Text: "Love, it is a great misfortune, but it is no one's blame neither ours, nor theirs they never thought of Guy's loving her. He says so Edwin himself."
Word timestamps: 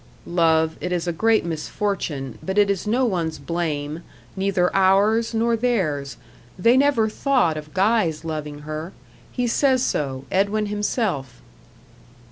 "Love, 0.25 0.77
it 0.81 0.91
is 0.91 1.07
a 1.07 1.13
great 1.13 1.45
misfortune, 1.45 2.39
but 2.41 2.57
it 2.57 2.71
is 2.71 2.87
no 2.87 3.05
one's 3.05 3.37
blame 3.37 4.01
neither 4.35 4.75
ours, 4.75 5.31
nor 5.35 5.55
theirs 5.55 6.17
they 6.57 6.75
never 6.75 7.07
thought 7.07 7.55
of 7.55 7.71
Guy's 7.75 8.25
loving 8.25 8.61
her. 8.61 8.93
He 9.31 9.45
says 9.45 9.83
so 9.83 10.25
Edwin 10.31 10.65
himself." 10.65 11.39